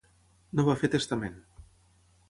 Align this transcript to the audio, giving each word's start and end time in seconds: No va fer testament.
No 0.59 0.65
va 0.69 0.77
fer 0.81 0.91
testament. 0.95 1.39